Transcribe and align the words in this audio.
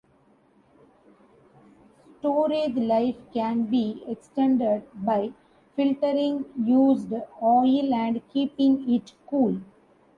Storage 2.17 2.73
life 2.79 3.17
can 3.35 3.65
be 3.67 4.01
extended 4.07 4.81
by 4.95 5.31
filtering 5.75 6.43
used 6.57 7.13
oil 7.39 7.93
and 7.93 8.27
keeping 8.33 8.89
it 8.95 9.13
cool. 9.29 9.61